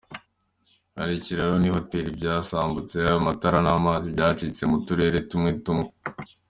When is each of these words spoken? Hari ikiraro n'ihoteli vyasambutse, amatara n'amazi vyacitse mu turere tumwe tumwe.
Hari 0.97 1.13
ikiraro 1.15 1.55
n'ihoteli 1.59 2.09
vyasambutse, 2.17 2.97
amatara 3.17 3.57
n'amazi 3.61 4.07
vyacitse 4.15 4.61
mu 4.71 4.77
turere 4.85 5.17
tumwe 5.29 5.51
tumwe. 5.63 5.87